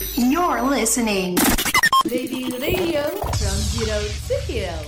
[0.00, 1.36] You're listening.
[2.08, 4.80] Lady Radio from Zero to Hero.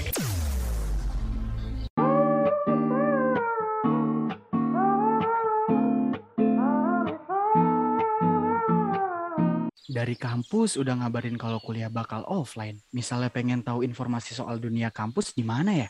[9.93, 12.81] Dari kampus udah ngabarin kalau kuliah bakal offline.
[12.97, 15.89] Misalnya pengen tahu informasi soal dunia kampus di mana ya?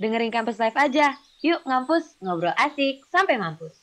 [0.00, 1.20] Dengerin kampus live aja.
[1.44, 3.81] Yuk ngampus, ngobrol asik sampai mampus.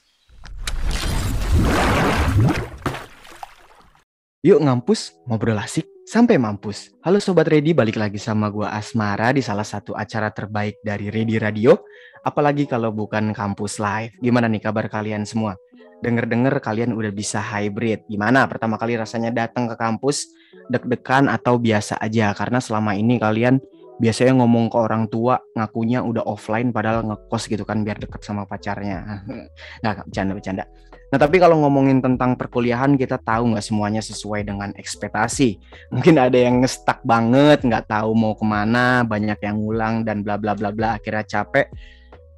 [4.39, 6.95] Yuk ngampus, ngobrol asik sampai mampus.
[7.03, 11.35] Halo Sobat Ready, balik lagi sama gua Asmara di salah satu acara terbaik dari Ready
[11.35, 11.75] Radio.
[12.23, 14.15] Apalagi kalau bukan kampus live.
[14.23, 15.59] Gimana nih kabar kalian semua?
[15.99, 18.07] Dengar-dengar kalian udah bisa hybrid.
[18.07, 20.31] Gimana pertama kali rasanya datang ke kampus?
[20.71, 22.31] Deg-degan atau biasa aja?
[22.31, 23.59] Karena selama ini kalian
[23.99, 28.47] biasanya ngomong ke orang tua ngakunya udah offline padahal ngekos gitu kan biar deket sama
[28.47, 29.03] pacarnya.
[29.83, 30.63] Nggak, bercanda-bercanda.
[31.09, 35.57] Nah tapi kalau ngomongin tentang perkuliahan kita tahu nggak semuanya sesuai dengan ekspektasi.
[35.89, 40.37] Mungkin ada yang ngestak banget, nggak tahu mau ke mana, banyak yang ngulang dan bla
[40.37, 41.67] bla bla bla akhirnya capek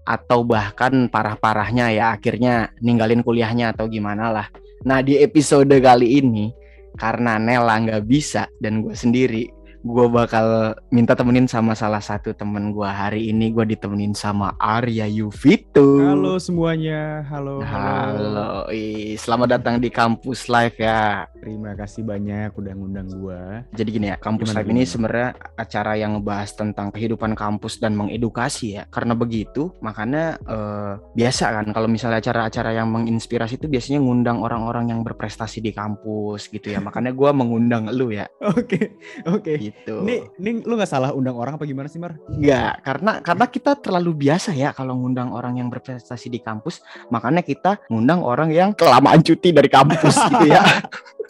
[0.02, 4.48] atau bahkan parah-parahnya ya akhirnya ninggalin kuliahnya atau gimana lah.
[4.88, 6.50] Nah di episode kali ini
[6.98, 9.48] karena Nela nggak bisa dan gue sendiri
[9.82, 13.50] gue bakal minta temenin sama salah satu temen gue hari ini.
[13.50, 17.66] Gue ditemenin sama Arya Yuvito Halo semuanya, halo.
[17.66, 18.70] halo.
[18.70, 21.26] Ih, selamat datang di kampus live ya.
[21.42, 23.66] Terima kasih banyak udah ngundang gua.
[23.74, 28.78] jadi gini ya kampus live ini sebenarnya acara yang ngebahas tentang kehidupan kampus dan mengedukasi
[28.78, 28.84] ya.
[28.94, 34.94] Karena begitu makanya eh, biasa kan kalau misalnya acara-acara yang menginspirasi itu biasanya ngundang orang-orang
[34.94, 36.80] yang berprestasi di kampus gitu ya.
[36.92, 38.28] Makanya gue mengundang lu ya.
[38.44, 39.71] Oke, oke.
[39.72, 42.20] Gitu Nih, nih lu nggak salah undang orang apa gimana sih Mar?
[42.28, 47.42] Enggak, karena karena kita terlalu biasa ya kalau ngundang orang yang berprestasi di kampus, makanya
[47.42, 50.62] kita ngundang orang yang kelamaan cuti dari kampus gitu ya.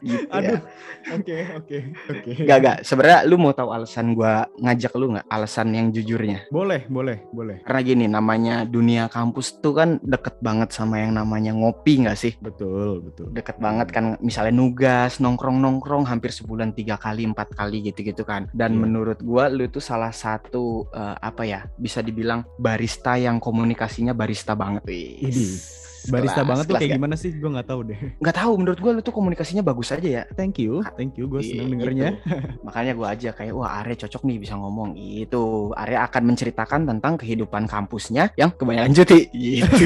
[0.01, 0.57] Gitu Aduh.
[0.57, 0.59] ya.
[1.13, 1.77] Oke, oke,
[2.13, 2.31] oke.
[2.45, 2.77] Enggak, enggak.
[2.85, 5.25] Sebenarnya lu mau tahu alasan gua ngajak lu nggak?
[5.27, 6.45] Alasan yang jujurnya.
[6.49, 7.57] Boleh, boleh, boleh.
[7.65, 12.33] Karena gini, namanya dunia kampus tuh kan deket banget sama yang namanya ngopi nggak sih?
[12.37, 13.33] Betul, betul.
[13.33, 18.45] Deket banget kan, misalnya nugas, nongkrong-nongkrong hampir sebulan tiga kali, empat kali gitu-gitu kan.
[18.53, 18.79] Dan Iya.
[18.85, 24.53] menurut gua lu tuh salah satu eh, apa ya, bisa dibilang barista yang komunikasinya barista
[24.53, 24.85] banget.
[24.85, 25.45] Wih, Ini,
[26.09, 26.99] Barista kelas, banget tuh kelas kayak nggak?
[27.03, 27.31] gimana sih?
[27.37, 27.99] Gue nggak tahu deh.
[28.17, 30.23] Nggak tahu, menurut gua lu tuh komunikasinya bagus aja ya.
[30.33, 31.29] Thank you, thank you.
[31.29, 31.73] Gue seneng Gitu.
[31.77, 32.09] dengernya.
[32.65, 35.69] Makanya gua aja kayak wah Arya cocok nih bisa ngomong gitu.
[35.77, 39.85] Arya akan menceritakan tentang kehidupan kampusnya yang kebanyakan cuti gitu.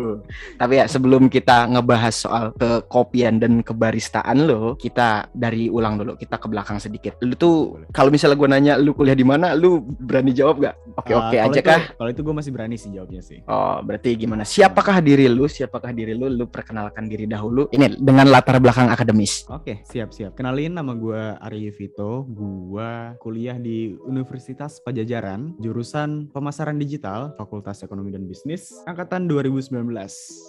[0.60, 6.40] Tapi ya sebelum kita ngebahas soal kekopian dan kebaristaan lo, kita dari ulang dulu, kita
[6.40, 7.20] ke belakang sedikit.
[7.22, 10.74] Lu tuh kalau misalnya gua nanya lu kuliah di mana, lu berani jawab gak?
[10.96, 11.80] Oke Ah, oke aja itu- kah?
[11.92, 13.44] Kalau itu gue masih berani sih jawabnya sih.
[13.44, 14.48] Oh, berarti gimana?
[14.48, 15.44] Siapakah diri lu?
[15.44, 16.24] Siapakah diri lu?
[16.26, 17.68] Lu perkenalkan diri dahulu.
[17.68, 19.44] Ini dengan latar belakang akademis.
[19.52, 20.32] Oke, siap-siap.
[20.32, 22.24] Kenalin nama gue Arya Vito.
[22.26, 29.76] Gue kuliah di Universitas Pajajaran, jurusan pemasaran digital, Fakultas Ekonomi dan Bisnis, angkatan 2019.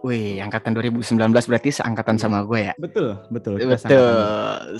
[0.08, 1.12] Wih, angkatan 2019
[1.44, 2.74] berarti seangkatan sama gue ya?
[2.80, 3.60] Betul, betul.
[3.60, 4.16] Betul.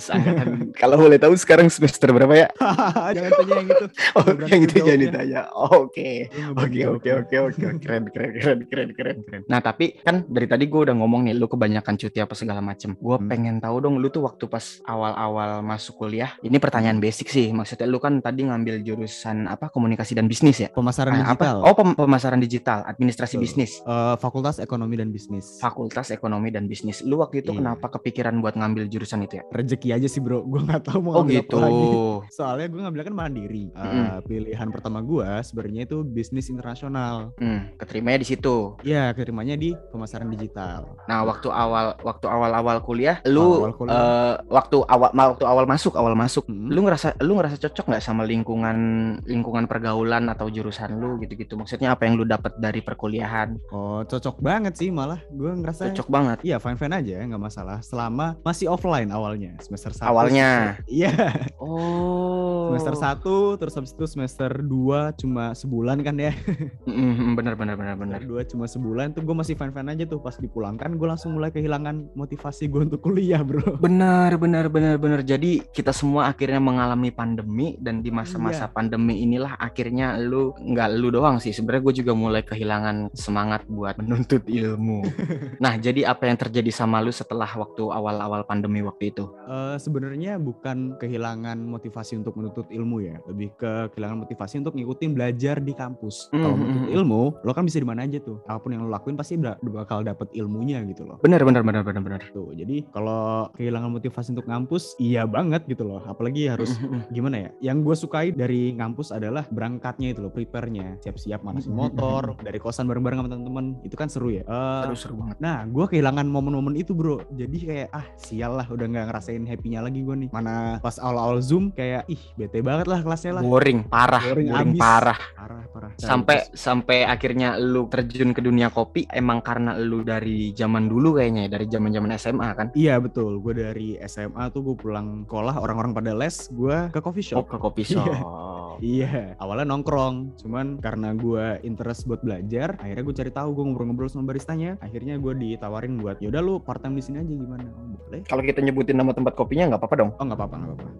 [0.00, 0.72] Seangkatan.
[0.72, 2.48] Kalau boleh tahu sekarang semester berapa ya?
[3.16, 3.86] Jangan tanya yang gitu.
[4.16, 5.40] Oh, yang itu jangan ditanya.
[5.58, 6.30] Oke.
[6.54, 7.82] Oke, oke, oke, oke, oke.
[7.82, 9.42] Keren, keren, keren, keren, keren, keren.
[9.44, 12.94] Nah, tapi kan dari tadi gue udah ngomong nih, lu kebanyakan cuti apa segala macem.
[12.94, 13.26] Gue Hmm.
[13.26, 17.50] pengen tahu dong, lu tuh waktu pas awal-awal masuk kuliah, ini pertanyaan basic sih.
[17.50, 19.66] Maksudnya lu kan tadi ngambil jurusan apa?
[19.68, 20.68] Komunikasi dan bisnis ya?
[20.70, 21.56] Pemasaran Ah, digital.
[21.58, 21.66] Apa?
[21.66, 23.44] Oh, pem- pemasaran digital, administrasi Betul.
[23.44, 23.72] bisnis.
[23.82, 25.58] Eh, Fakultas Ekonomi dan Bisnis.
[25.58, 27.02] Fakultas Ekonomi dan Bisnis.
[27.02, 27.58] Lu waktu itu Iya.
[27.58, 29.44] kenapa kepikiran buat ngambil jurusan itu ya?
[29.48, 30.44] Rezeki aja sih bro.
[30.44, 31.56] Gue nggak tahu mau Oh ngambil apa gitu.
[31.58, 31.86] lagi.
[32.30, 33.64] Soalnya gue ngambil kan mandiri.
[33.68, 34.06] Eh, Mm-mm.
[34.24, 37.32] pilihan pertama gue sebenarnya itu bisnis internasional.
[37.40, 38.76] Hmm, keterimanya di situ.
[38.84, 41.00] Ya, keterimanya di pemasaran digital.
[41.08, 43.96] Nah, waktu awal waktu awal-awal kuliah, lu Awal kuliah.
[43.96, 46.68] eh, waktu awal waktu awal masuk, awal masuk, Hmm.
[46.68, 48.76] lu ngerasa lu ngerasa cocok nggak sama lingkungan
[49.24, 51.56] lingkungan pergaulan atau jurusan lu gitu-gitu?
[51.56, 53.56] Maksudnya apa yang lu dapat dari perkuliahan?
[53.72, 55.18] Oh, cocok banget sih malah.
[55.30, 56.38] Gue ngerasa Cocok banget.
[56.44, 57.78] Iya, fine-fine aja, nggak masalah.
[57.80, 60.04] Selama masih offline awalnya, semester 1.
[60.04, 60.50] Awalnya.
[60.84, 61.14] Iya,
[61.58, 62.68] Oh.
[62.70, 63.22] semester 1,
[63.56, 66.32] terus habis itu semester 2 cuma sebulan kan ya.
[66.88, 68.18] Mm, bener bener bener bener.
[68.24, 71.52] Semester 2 cuma sebulan tuh gue masih fine-fine aja tuh pas dipulangkan gue langsung mulai
[71.52, 73.76] kehilangan motivasi gue untuk kuliah, Bro.
[73.84, 75.20] Benar, benar, benar, benar.
[75.22, 78.72] Jadi kita semua akhirnya mengalami pandemi dan di masa-masa Iya.
[78.72, 81.52] pandemi inilah akhirnya lu nggak lu doang sih.
[81.52, 85.04] Sebenarnya gue juga mulai kehilangan semangat buat menuntut ilmu.
[85.62, 89.28] nah, jadi apa yang terjadi sama lu setelah waktu awal-awal pandemi waktu itu?
[89.46, 95.10] Eh, sebenarnya bukan kehilangan motivasi untuk menuntut ilmu ya, lebih ke kehilangan motivasi untuk ngikutin
[95.18, 96.30] belajar di kampus.
[96.30, 96.96] Hmm, Kalau hmm, menuntut hmm.
[97.02, 98.38] ilmu, lo kan bisa di mana aja tuh.
[98.46, 99.34] Apa pun yang lo lakuin pasti
[99.66, 101.18] bakal dapet ilmunya gitu loh.
[101.18, 102.20] Bener bener bener bener bener.
[102.30, 105.98] Tuh, jadi kalau kehilangan motivasi untuk ngampus, iya banget gitu loh.
[106.06, 107.10] Apalagi harus Mm-mm.
[107.10, 107.74] gimana ya?
[107.74, 112.86] Yang gue sukai dari ngampus adalah berangkatnya itu loh, prepare-nya, siap-siap manasin motor, dari kosan
[112.86, 114.46] bareng-bareng sama teman-teman, itu kan seru ya.
[114.46, 115.36] Eh, Seru seru banget.
[115.42, 117.24] Nah, gue kehilangan momen-momen itu bro.
[117.34, 120.28] Jadi kayak ah sial lah, udah nggak ngerasain happy-nya lagi gue nih.
[120.30, 123.42] Mana pas awal-awal zoom kayak ih bete banget lah kelasnya lah.
[123.42, 124.80] Boring parah, Boring boring, abis.
[124.80, 125.07] parah.
[125.14, 125.90] Parah parah.
[125.96, 131.16] Sampai Terus- sampai akhirnya lu terjun ke dunia kopi emang karena lu dari zaman dulu
[131.16, 132.66] kayaknya ya, dari zaman-zaman SMA kan.
[132.74, 133.38] Iya betul.
[133.38, 137.48] Gue dari SMA tuh gue pulang sekolah orang-orang pada les, gue ke coffee Oh shop.
[137.48, 137.94] ke kopi Iya.
[137.94, 138.78] shop.
[138.78, 144.06] Iya, awalnya nongkrong, cuman karena gue interest buat belajar, akhirnya gue cari tahu, gue ngobrol-ngobrol
[144.06, 147.66] sama baristanya, akhirnya gue ditawarin buat, yaudah lu part time di sini aja gimana?
[147.74, 148.22] Oh, boleh?
[148.22, 150.10] Kalau kita nyebutin nama tempat kopinya nggak apa-apa dong.
[150.14, 150.90] Oh nggak apa-apa, nggak apa-apa.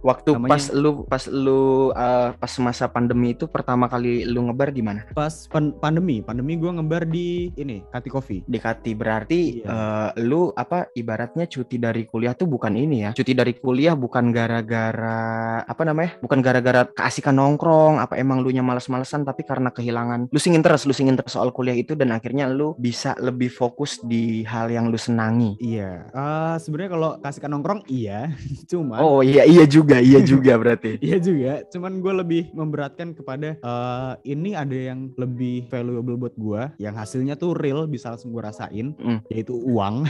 [0.00, 1.60] Waktu Namanya- pas lu pas lu
[1.90, 5.04] uh, pas masa pandemi itu pertama kali lu ngebar di mana?
[5.12, 8.40] Pas pan- pandemi, pandemi gue ngebar di ini, Kati Coffee.
[8.42, 9.66] Di Kati berarti Iya.
[9.66, 13.10] uh, lu apa ibaratnya cuti dari kuliah tuh bukan ini ya.
[13.12, 15.20] Cuti dari kuliah bukan gara-gara
[15.60, 16.16] apa namanya?
[16.18, 21.06] Bukan gara-gara keasikan nongkrong, apa emang lu nya males-malesan tapi karena kehilangan losing interest, losing
[21.06, 25.56] interest soal kuliah itu dan akhirnya lu bisa lebih fokus di hal yang lu senangi.
[25.58, 28.32] Iya, Eh sebenarnya kalau kasihkan nongkrong iya,
[28.70, 30.94] cuman Oh iya iya juga, iya juga berarti.
[31.10, 36.62] Iya juga, cuman gue lebih memberatkan kepada eh, ini ada yang lebih valuable buat gue,
[36.78, 39.18] yang hasilnya tuh real bisa langsung gue rasain, Mm.
[39.32, 40.04] yaitu uang.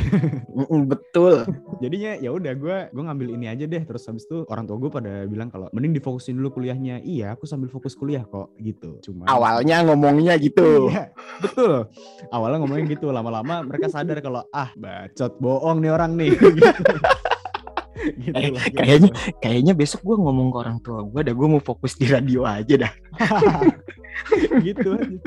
[0.50, 1.46] Mm, Betul.
[1.78, 3.80] Jadinya ya udah gue gue ngambil ini aja deh.
[3.80, 7.00] Terus habis itu orang tua gue pada bilang kalau mending difokusin dulu kuliahnya.
[7.00, 8.98] Iya, aku sambil fokus kuliah kok gitu.
[9.00, 10.90] Cuma Awalnya ngomongnya gitu.
[10.90, 11.86] Iya, betul.
[12.28, 16.34] Awalnya ngomongin gitu, lama-lama mereka sadar kalau ah bacot bohong nih orang nih.
[16.58, 16.92] gitu.
[18.32, 18.76] Eh, lah, gitu.
[18.76, 22.42] kayaknya- Kayaknya besok gua ngomong ke orang tua gua dah gua mau fokus di radio
[22.44, 22.92] aja dah.
[24.66, 25.18] gitu aja.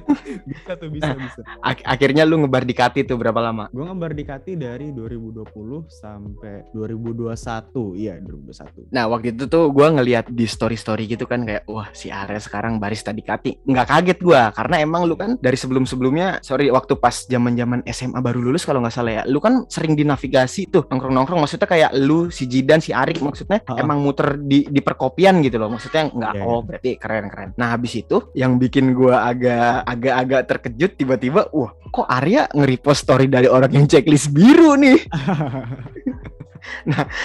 [0.50, 1.40] bisa tuh bisa bisa.
[1.60, 3.68] Ak- akhirnya lu ngebar di Kati tuh berapa lama?
[3.70, 5.46] Gue ngebar di Kati dari 2020
[5.88, 8.00] sampai 2021.
[8.00, 8.90] Iya, 2021.
[8.92, 12.78] Nah waktu itu tuh gua ngeliat di story-story gitu kan kayak wah si Arya sekarang
[12.78, 13.64] barista di Kati.
[13.66, 18.40] Nggak kaget gua karena emang lu kan dari sebelum-sebelumnya sorry waktu pas zaman-zaman SMA baru
[18.40, 19.22] lulus kalau nggak salah ya.
[19.26, 23.62] Lu kan sering di navigasi tuh nongkrong-nongkrong maksudnya kayak lu si Jidan si Arik maksudnya
[23.64, 23.80] Ha-ha.
[23.80, 25.70] emang muter di di perkopian gitu loh.
[25.70, 27.50] Maksudnya nggak Iya, oh berarti keren-keren.
[27.58, 33.26] Nah habis itu yang bikin gua agak agak-agak terkejut tiba-tiba wah kok Arya nge-repost story
[33.26, 34.98] dari orang yang checklist biru nih.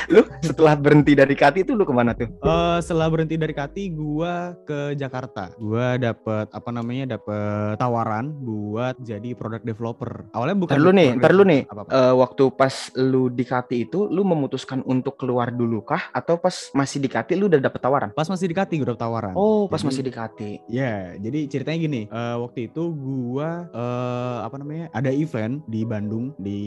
[0.07, 2.27] Lu setelah berhenti dari Kati itu lu ke mana tuh?
[2.29, 5.51] Eh, setelah berhenti dari Kati, gua ke Jakarta.
[5.57, 7.17] Gua dapet apa namanya?
[7.17, 10.27] Dapet tawaran buat jadi product developer.
[10.31, 11.61] Awalnya bukan lu nih, product ntar lu nih.
[11.65, 12.09] developer, apa-apa.
[12.09, 16.09] Eh, waktu pas lu di Kati itu, lu memutuskan untuk keluar dulu kah?
[16.11, 18.09] Atau pas masih di Kati lu udah dapet tawaran?
[18.13, 19.33] Pas masih di Kati gue dapet tawaran.
[19.35, 20.51] Oh, pas Jadi- masih di Kati.
[20.67, 22.01] Ya, jadi ceritanya gini.
[22.07, 24.87] eh, waktu itu gua eh, apa namanya?
[24.91, 26.59] Ada event di Bandung di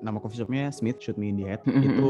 [0.00, 1.60] nama coffee shopnya Smith Shoot Me in the Head.
[1.66, 2.08] Itu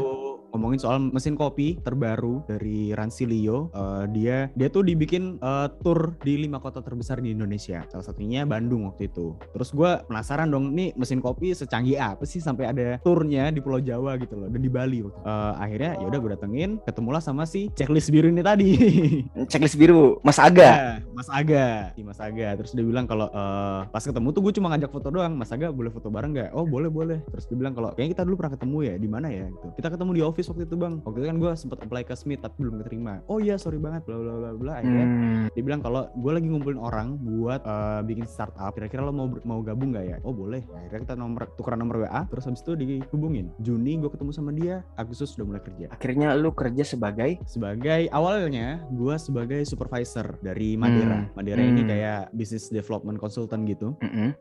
[0.55, 3.69] ngomongin soal mesin kopi terbaru dari Ransilio.
[3.75, 7.83] Eh, dia dia tuh dibikin eh, tour di lima kota terbesar di Indonesia.
[7.91, 9.35] Salah satunya Bandung waktu itu.
[9.51, 13.83] Terus gua penasaran dong, nih mesin kopi secanggih apa sih sampai ada turnya di Pulau
[13.83, 15.03] Jawa gitu loh dan di Bali.
[15.03, 15.19] waktu.
[15.19, 18.69] Eh, akhirnya ya udah gue datengin, ketemulah sama si checklist biru ini tadi.
[19.51, 20.63] Checklist biru, Mas Aga.
[20.63, 22.55] Ya, Mas Aga, si Mas Aga.
[22.61, 25.33] Terus dia bilang kalau eh, pas ketemu tuh gue cuma ngajak foto doang.
[25.35, 26.49] Mas Aga boleh foto bareng nggak?
[26.55, 27.19] Oh boleh boleh.
[27.27, 29.45] Terus dia bilang kalau kayaknya kita dulu pernah ketemu ya di mana ya?
[29.49, 29.67] Gitu.
[29.81, 31.01] Kita ketemu di office waktu itu bang.
[31.01, 33.21] Waktu itu kan gue sempat apply ke Smith tapi belum keterima.
[33.25, 34.03] Oh iya sorry banget.
[34.03, 34.73] Bla bla bla bla.
[34.79, 38.73] Akhirnya Hmm, dia bilang kalau gue lagi ngumpulin orang buat eh, bikin startup.
[38.73, 40.17] Kira-kira lo mau mau gabung nggak ya?
[40.21, 40.65] Oh boleh.
[40.71, 42.21] Akhirnya kita nomor tukeran nomor WA.
[42.27, 43.51] Terus habis itu dihubungin.
[43.59, 44.81] Juni gue ketemu sama dia.
[44.95, 51.23] Agustus sudah mulai kerja akhirnya lu kerja sebagai sebagai awalnya gue sebagai supervisor dari Madera.
[51.23, 51.31] Hmm.
[51.33, 51.89] Madera ini Hmm.
[51.89, 53.93] kayak business development consultant gitu.
[54.01, 54.33] Mm-mm.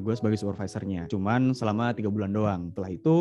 [0.00, 1.06] gue sebagai supervisornya.
[1.06, 2.62] Cuman selama tiga bulan doang.
[2.74, 3.14] Setelah itu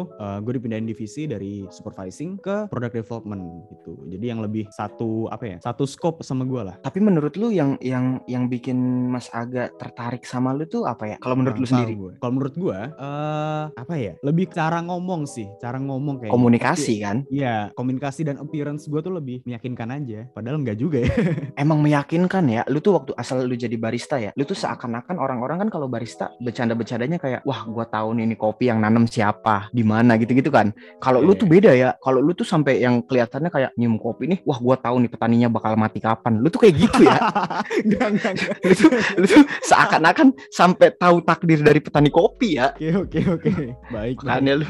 [0.44, 1.66] gue dipindahin divisi dari
[2.14, 3.42] supervising ke product development
[3.74, 3.98] gitu.
[4.06, 5.58] Jadi yang lebih satu apa ya?
[5.60, 6.76] Satu scope sama gue lah.
[6.86, 8.78] Tapi menurut lu yang yang yang bikin
[9.10, 11.18] Mas Aga tertarik sama lu tuh apa ya?
[11.18, 11.94] Kalau menurut lu Kurang tahu sendiri?
[11.98, 12.14] gue.
[12.22, 14.14] Kalau menurut gue eh apa ya?
[14.22, 17.18] Lebih cara ngomong sih, cara ngomong kayak Komunikasi kan?
[17.34, 20.30] Iya, komunikasi dan appearance gue tuh lebih meyakinkan aja.
[20.32, 21.10] Padahal enggak juga ya.
[21.64, 22.62] Emang meyakinkan ya.
[22.70, 26.30] Lu tuh waktu asal lu jadi barista ya, lu tuh seakan-akan orang-orang kan kalau barista
[26.44, 30.70] bercanda-bercandanya kayak, wah gua tahu nih ini kopi yang nanam siapa, di mana gitu-gitu kan.
[31.02, 31.90] Kalau lu Iya, tuh beda ya.
[32.04, 35.48] Kalau lu tuh sampai yang kelihatannya kayak nyium kopi nih, wah gua tahu nih petaninya
[35.48, 36.44] bakal mati kapan.
[36.44, 37.16] Lu tuh kayak gitu ya.
[37.88, 38.56] Enggak, enggak, enggak.
[38.60, 42.76] lu tuh, lu tuh seakan-akan sampai tahu takdir dari petani kopi ya.
[42.76, 43.52] Oke, oke, oke.
[43.88, 44.16] Baik, baik.
[44.20, 44.68] Makanya lu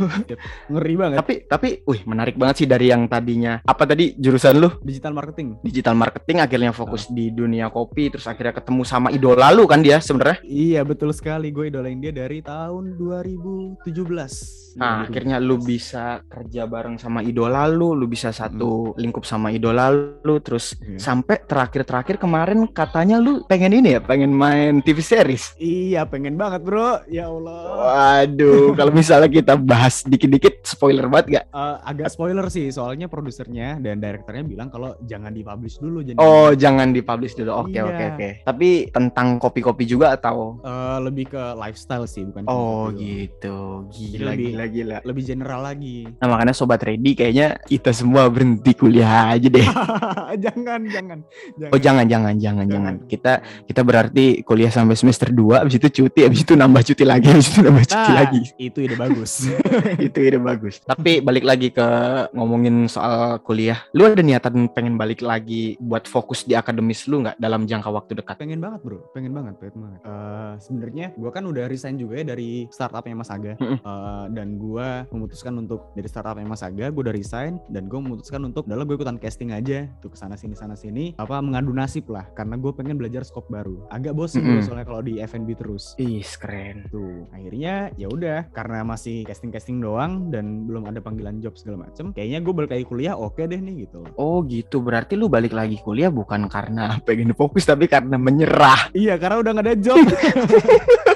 [0.69, 1.17] Ngeri banget.
[1.17, 5.57] tapi tapi wih menarik banget sih dari yang tadinya apa tadi jurusan lu Digital marketing.
[5.61, 9.97] digital marketing akhirnya fokus di dunia kopi terus akhirnya ketemu sama idola lu kan dia
[9.97, 11.49] sebenarnya Iya, betul sekali.
[11.49, 14.73] Gue idolain dia dari tahun 2017.
[14.73, 15.05] Nah, 2017.
[15.05, 20.39] akhirnya lu bisa kerja bareng sama idola lu, lu bisa satu lingkup sama idola lu,
[20.39, 20.98] terus Iya.
[20.98, 25.53] sampai terakhir-terakhir kemarin katanya lu pengen ini ya, pengen main TV series.
[25.55, 27.05] Iya, pengen banget, Bro.
[27.05, 27.62] Ya Allah.
[27.75, 31.46] Waduh, kalau misalnya kita bahas dikit-dikit spoiler banget gak?
[31.51, 36.00] Eh, agak spoiler sih, soalnya produsernya dan direkturnya bilang kalau jangan dipublish dulu.
[36.01, 37.51] Jangan Oh, jangan dipublish dulu.
[37.60, 37.84] Oke, Iya.
[37.84, 38.29] oke, oke.
[38.46, 40.63] Tapi tentang kopi-kopi juga atau?
[40.63, 42.48] Eh, lebih ke lifestyle sih, bukan.
[42.48, 42.96] Oh, kopi doang.
[42.96, 43.58] gitu.
[43.91, 44.98] Gila, lebih- gila, gila.
[45.03, 46.08] Lebih general lagi.
[46.08, 49.67] Nah, makanya sobat ready kayaknya kita semua berhenti kuliah aja deh.
[50.48, 51.19] jangan, jangan,
[51.67, 52.93] Oh, jangan, jangan, jangan, jangan.
[53.12, 57.27] Kita kita berarti kuliah sampai semester 2 habis itu cuti, habis itu nambah cuti lagi,
[57.27, 58.41] habis itu nambah cuti Nah, lagi.
[58.55, 59.31] itu ide bagus.
[60.07, 60.79] itu ide bagus.
[60.79, 61.88] Tapi balik lagi ke
[62.31, 63.83] ngomongin soal kuliah.
[63.91, 68.15] Lu ada niatan pengen balik lagi buat fokus di akademis lu nggak dalam jangka waktu
[68.15, 68.39] dekat?
[68.39, 70.00] pengen banget bro, pengen banget, pengen banget.
[70.07, 73.60] Eh, Sebenarnya gue kan udah resign juga ya dari startupnya Mas Aga.
[73.60, 78.45] Eh, dan gue memutuskan untuk dari startupnya Mas Aga, gue udah resign dan gue memutuskan
[78.45, 82.07] untuk adalah gue ikutan casting aja, tuh ke sana sini sana sini, apa mengadu nasib
[82.13, 83.89] lah, karena gue pengen belajar scope baru.
[83.89, 84.65] Agak bosen bro, Mm-mm.
[84.65, 85.97] soalnya kalau di F&B terus.
[85.97, 86.88] Ih, keren.
[86.93, 92.13] Tuh, akhirnya ya udah karena masih casting-casting doang dan belum ada panggilan job segala macem,
[92.13, 94.05] kayaknya gue balik lagi kuliah oke deh nih gitu.
[94.15, 98.93] Oh gitu, berarti lu balik lagi kuliah bukan karena pengen fokus tapi karena menyerah.
[98.93, 99.97] Iya, karena udah gak ada job.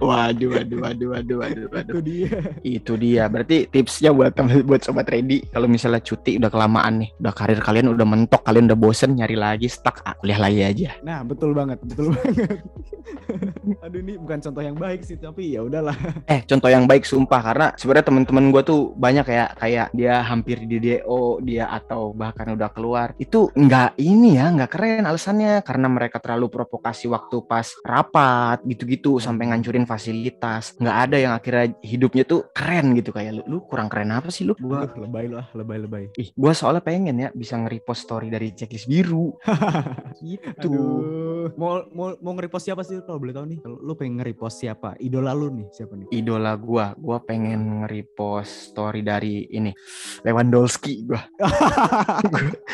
[0.00, 1.94] Waduh, waduh, waduh, waduh, waduh, waduh.
[1.94, 2.30] Itu dia.
[2.62, 3.22] Itu dia.
[3.30, 7.60] Berarti tipsnya buat temen- buat sobat ready kalau misalnya cuti udah kelamaan nih, udah karir
[7.60, 10.90] kalian udah mentok, kalian udah bosen nyari lagi stuck, ah, kuliah lagi aja.
[11.04, 12.62] Nah, betul banget, betul banget.
[13.84, 15.96] Aduh ini bukan contoh yang baik sih, tapi ya udahlah.
[16.24, 20.64] Eh, contoh yang baik sumpah karena sebenarnya teman-teman gue tuh banyak ya kayak dia hampir
[20.64, 23.12] di DO dia atau bahkan udah keluar.
[23.20, 29.20] Itu nggak ini ya, nggak keren alasannya karena mereka terlalu provokasi waktu pas rapat gitu-gitu
[29.20, 30.76] sampai ngancurin fasilitas.
[30.80, 33.42] Nggak ada yang akhirnya hidupnya tuh keren gitu kayak lu.
[33.46, 34.56] Lu kurang keren apa sih lu?
[34.58, 36.12] Gua lebay lah, lebay-lebay.
[36.18, 39.32] Ih, gua soalnya pengen ya bisa nge-repost story dari checklist biru.
[40.24, 40.70] gitu.
[40.70, 41.54] Aduh.
[41.60, 43.58] Mau mau mau nge-repost siapa sih kalau boleh tahu nih?
[43.62, 44.96] Kalau lu pengen nge-repost siapa?
[45.00, 46.08] Idola lu nih, siapa nih?
[46.12, 49.72] Idola gua, gua pengen nge-repost story dari ini
[50.24, 51.20] Lewandowski gua.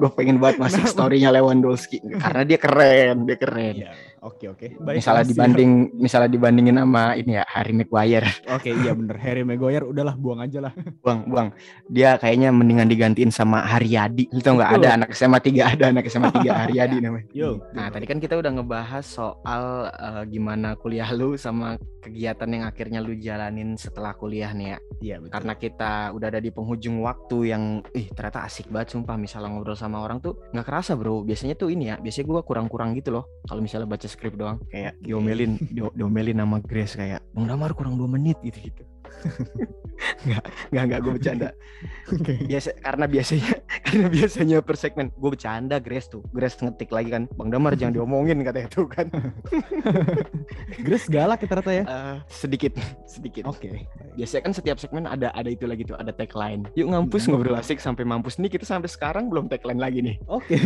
[0.00, 0.94] gue pengen banget masuk Kenapa?
[0.94, 3.74] storynya Lewandowski karena dia keren, dia keren.
[3.78, 3.90] Iya.
[4.24, 4.66] Oke, oke.
[4.80, 9.20] Baik, misalnya dibanding, misalnya dibandingin sama ini ya Harry Maguire, Oke, iya bener.
[9.20, 10.72] Harry Maguire udahlah buang aja lah.
[11.04, 11.48] buang, buang.
[11.92, 14.32] Dia kayaknya mendingan digantiin sama Haryadi.
[14.32, 17.28] Lu tau nggak ada anak SMA 3 ada anak SMA 3 Haryadi namanya.
[17.36, 17.60] Yo.
[17.76, 23.00] Nah, tadi kan kita udah ngebahas soal eh, gimana kuliah lu sama kegiatan yang akhirnya
[23.04, 24.78] lu jalanin setelah kuliah nih ya.
[25.04, 25.32] Iya, betul.
[25.36, 29.76] Karena kita udah ada di penghujung waktu yang ih ternyata asik banget sumpah misalnya ngobrol
[29.76, 33.24] sama orang tuh nggak kerasa bro biasanya tuh ini ya biasanya gua kurang-kurang gitu loh
[33.44, 34.62] kalau misalnya baca skrip doang.
[34.70, 38.82] Kayak diomelin di- diomelin sama Grace kayak Bang Damar kurang dua menit gitu gitu
[40.26, 41.48] nggak nggak nggak gue bercanda
[42.10, 42.34] Oke.
[42.44, 43.52] biasa karena biasanya
[43.86, 47.94] karena biasanya per segmen gue bercanda Grace tuh Grace ngetik lagi kan Bang Damar jangan
[47.94, 49.08] diomongin katanya tuh kan
[50.76, 51.84] Grace galak ya ternyata ya.
[51.84, 52.72] Eh, sedikit
[53.06, 53.86] sedikit Oke.
[54.12, 57.30] biasanya kan setiap segmen ada ada itu lagi tuh ada tagline yuk ngampus Mhm.
[57.30, 60.58] ngobrol asik sampai mampus nih kita sampai sekarang belum tagline lagi nih Oke.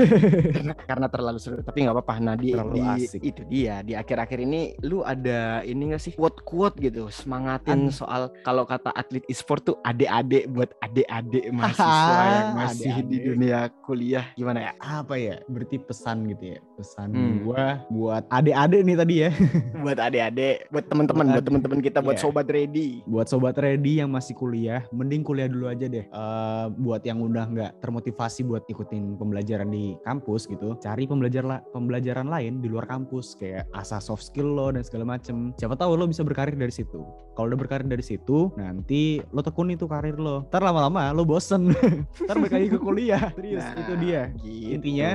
[0.50, 3.20] karena, karena terlalu seru tapi nggak apa-apa nah di, Terlalu di- asik.
[3.22, 7.94] itu dia di akhir-akhir ini lu ada ini gak sih quote quote gitu semangatin Ad-
[7.94, 13.24] soal kalau kata atlet e-sport tuh adik-adik buat adik-adik mahasiswa yang masih di Adik-adik.
[13.24, 15.40] dunia kuliah gimana ya Apa ya?
[15.46, 16.58] Berarti pesan gitu ya.
[16.74, 17.42] Pesan Hmm.
[17.42, 19.30] gua buat adik-adik nih tadi ya.
[19.82, 22.24] buat adik-adik buat teman-teman Buat teman-teman kita buat Iya.
[22.24, 26.04] sobat ready buat sobat ready yang masih kuliah, mending kuliah dulu aja deh.
[26.04, 32.26] Eh, buat yang udah nggak termotivasi buat ikutin pembelajaran di kampus gitu, cari pembelajaran pembelajaran
[32.26, 35.52] lain di luar kampus kayak asah soft skill lo dan segala macem.
[35.54, 37.00] Siapa tahu lo bisa berkarir dari situ.
[37.32, 38.17] Kalau udah berkarir dari situ,
[38.54, 40.44] nanti lo tekuni tuh karir lo.
[40.46, 41.70] Ntar lama-lama lo bosen.
[42.24, 43.30] Ntar balik lagi ke kuliah.
[43.32, 44.22] Serius, Nah, itu dia.
[44.36, 44.74] gitu.
[44.74, 45.10] Intinya,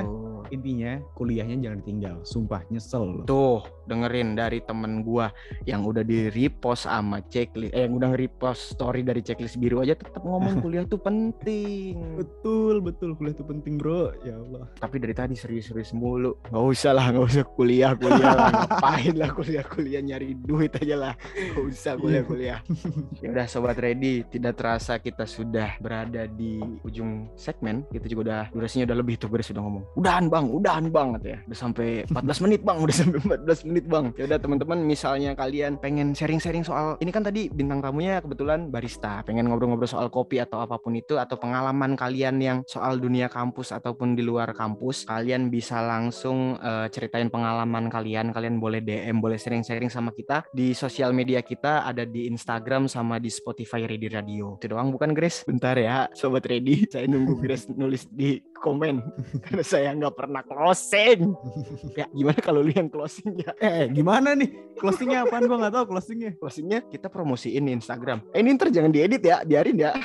[0.54, 2.16] intinya kuliahnya jangan ditinggal.
[2.22, 3.24] Sumpah nyesel loh.
[3.26, 5.28] Tuh, dengerin dari temen gua
[5.68, 9.96] yang udah di repost sama checklist, eh yang udah nge-repost story dari checklist biru aja
[9.96, 11.98] tetap ngomong kuliah tuh penting.
[12.16, 14.16] Betul, betul kuliah itu penting, Bro.
[14.22, 14.64] Ya Allah.
[14.78, 16.36] Tapi dari tadi serius-serius mulu.
[16.48, 18.50] Gak usah lah, gak usah kuliah, kuliah lah.
[18.64, 21.14] Ngapain lah kuliah-kuliah nyari duit aja lah.
[21.34, 22.60] Gak usah kuliah-kuliah.
[23.22, 27.84] ya udah sobat ready, tidak terasa kita sudah berada di ujung segmen.
[27.90, 29.84] Kita juga udah durasinya udah lebih tuh gue sudah ngomong.
[29.98, 31.38] Udahan bang, udahan bang ya.
[31.48, 34.04] Udah sampai 14 menit bang, udah sampai 14 menit bang.
[34.18, 39.24] Ya udah teman-teman, misalnya kalian pengen sharing-sharing soal ini kan tadi bintang tamunya kebetulan barista,
[39.24, 43.72] pengen ngobrol-ngobrol soal kopi atau apa pun itu atau pengalaman kalian yang soal dunia kampus
[43.72, 48.30] ataupun di luar kampus, kalian bisa langsung eh, ceritain pengalaman kalian.
[48.34, 53.18] Kalian boleh DM, boleh sharing-sharing sama kita di sosial media kita ada di Instagram sama
[53.22, 54.56] di Spotify Ready Radio.
[54.58, 55.46] Itu doang bukan Grace?
[55.46, 56.84] Bentar ya, sobat Ready.
[56.92, 59.04] Saya nunggu Grace nulis di komen
[59.44, 61.36] karena saya nggak pernah closing.
[62.00, 63.52] ya gimana kalau lu yang closing ya?
[63.60, 64.48] Eh, gimana nih?
[64.80, 65.44] Closingnya apaan?
[65.44, 66.32] Gua nggak tahu closingnya.
[66.40, 68.24] Closingnya kita promosiin di Instagram.
[68.32, 69.92] Eh ini ntar jangan diedit ya, biarin ya.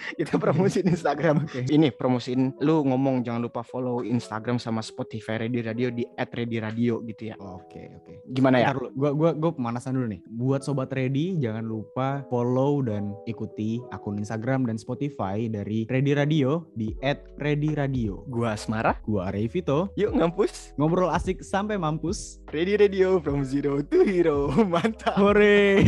[0.18, 1.46] kita promosiin Instagram.
[1.46, 1.66] Oke.
[1.68, 7.22] Ini promosiin lu ngomong jangan lupa follow Instagram sama Spotify Ready Radio di @readyradio gitu
[7.32, 7.36] ya.
[7.40, 8.12] Oke, oke.
[8.30, 8.72] Gimana ya?
[8.72, 10.20] Ntar dulu, gua gua gua pemanasan dulu nih.
[10.30, 16.70] Buat sobat ready, jangan lupa follow dan ikuti akun Instagram dan Spotify dari Ready Radio
[16.74, 16.94] di
[17.38, 18.26] @readyradio.
[18.28, 18.98] Gua Asmara.
[19.04, 19.92] Gua Arey Vito.
[19.96, 20.72] Yuk ngampus.
[20.76, 22.40] Ngobrol asik sampai mampus.
[22.50, 24.50] Ready Radio from zero to hero.
[24.72, 25.16] Mantap.
[25.18, 25.82] Hore.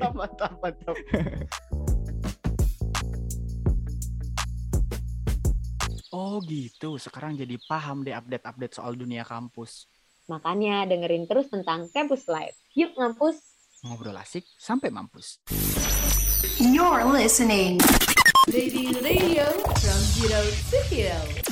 [0.00, 0.96] Mantap, mantap, mantap.
[6.12, 9.88] Oh gitu, sekarang jadi paham deh update-update soal dunia kampus.
[10.28, 12.52] Makanya dengerin terus tentang Campus Life.
[12.76, 13.40] Yuk ngampus!
[13.80, 15.40] Ngobrol asik sampai mampus.
[16.60, 17.80] You're listening.
[18.52, 21.51] Ready Radio from Zero to Hero.